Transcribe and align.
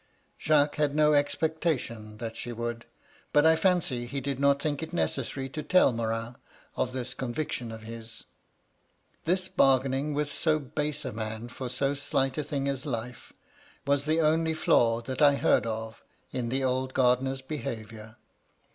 (Jacques 0.39 0.77
had 0.77 0.95
no 0.95 1.13
expectation 1.13 2.17
that 2.17 2.35
she 2.35 2.51
would; 2.51 2.85
but 3.31 3.45
I 3.45 3.55
&ncy 3.55 4.07
he 4.07 4.19
did 4.19 4.39
not 4.39 4.59
think 4.59 4.81
it 4.81 4.93
necessary 4.93 5.47
to 5.49 5.61
tell 5.61 5.93
Morin 5.93 6.37
of 6.75 6.91
this 6.91 7.13
conviction 7.13 7.71
of 7.71 7.83
his.) 7.83 8.23
This 9.25 9.47
bargain 9.47 9.93
ing 9.93 10.13
with 10.15 10.31
so 10.33 10.57
base 10.57 11.05
a 11.05 11.11
man 11.11 11.49
for 11.49 11.69
so 11.69 11.93
slight 11.93 12.35
a 12.39 12.43
thing 12.43 12.67
as 12.67 12.83
life, 12.83 13.31
was 13.85 14.05
the 14.05 14.21
only 14.21 14.55
flaw 14.55 15.01
that 15.01 15.21
I 15.21 15.35
heard 15.35 15.67
of 15.67 16.01
in 16.31 16.49
the 16.49 16.63
old 16.63 16.95
gardener's 16.95 17.43
behayiour. 17.43 18.15